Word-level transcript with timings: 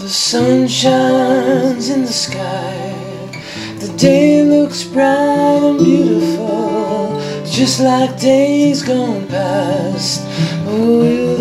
The 0.00 0.08
sun 0.08 0.66
shines 0.66 1.88
in 1.88 2.02
the 2.02 2.12
sky. 2.12 2.92
The 3.78 3.94
day 3.96 4.42
looks 4.42 4.82
bright 4.82 5.60
and 5.62 5.78
beautiful, 5.78 7.20
just 7.44 7.80
like 7.80 8.18
days 8.20 8.82
gone 8.82 9.28
past. 9.28 10.26
They 10.66 11.33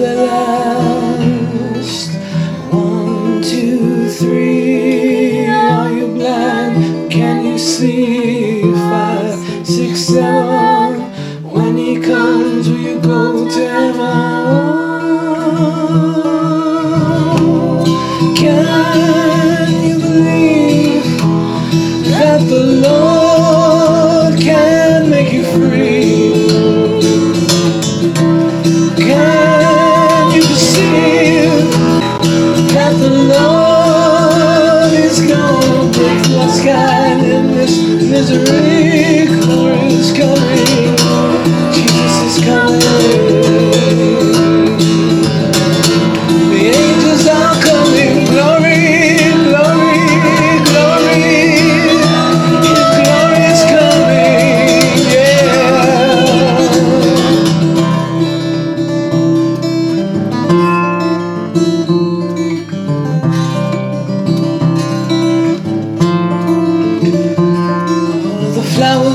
see? 7.63 8.61
Five, 8.61 9.39
six, 9.65 10.01
seven. 10.01 11.01
When 11.43 11.77
he 11.77 11.99
comes, 11.99 12.67
will 12.69 12.77
you 12.77 12.99
go 12.99 13.49
to 13.49 13.67
heaven? 13.69 14.33
Can 18.35 18.65
you 18.97 19.22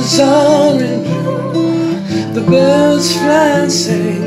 flowers 0.08 0.20
are 0.20 0.82
in 0.82 1.02
bloom, 1.02 2.34
the 2.34 2.40
birds 2.40 3.14
fly 3.16 3.60
and 3.60 3.72
sing 3.72 4.22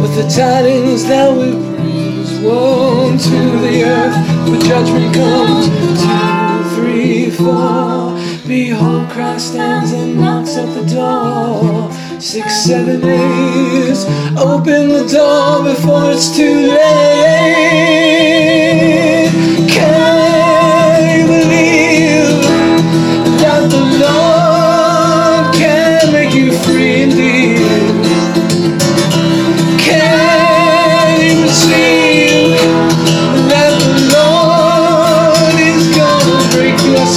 with 0.00 0.14
the 0.16 0.28
tidings 0.28 1.04
that 1.04 1.30
we 1.36 1.52
bring. 1.52 2.44
Woe 2.44 3.16
to 3.16 3.58
the 3.60 3.84
earth, 3.84 4.50
the 4.50 4.58
judgment 4.68 5.14
comes. 5.14 5.66
Two, 6.02 6.76
three, 6.76 7.30
four. 7.30 8.18
Behold, 8.46 9.08
Christ 9.08 9.52
stands 9.52 9.92
and 9.92 10.20
knocks 10.20 10.56
at 10.56 10.66
the 10.74 10.84
door. 10.94 11.90
Six, 12.20 12.64
seven, 12.64 13.02
eight. 13.02 13.96
Open 14.36 14.88
the 14.88 15.08
door 15.10 15.64
before 15.64 16.10
it's 16.10 16.36
too 16.36 16.68
late. 16.68 17.63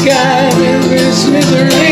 Sky 0.08 0.50
this 0.88 1.28
misery? 1.30 1.87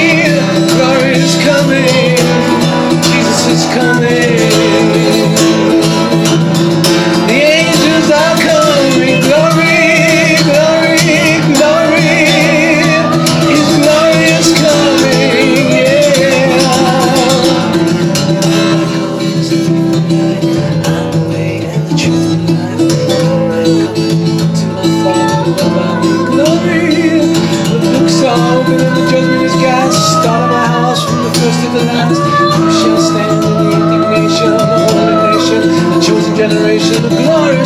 The 31.46 31.52
to 31.62 31.70
the 31.78 31.86
last. 31.86 32.22
Who 32.58 32.72
shall 32.72 32.98
stand 32.98 33.44
in 33.46 33.54
the 33.54 33.70
indignation 33.78 34.50
of 34.54 34.66
the 34.66 34.82
holy 34.90 35.16
nation, 35.30 35.62
the 35.94 36.00
chosen 36.02 36.36
generation, 36.36 37.06
of 37.06 37.10
glorious 37.10 37.65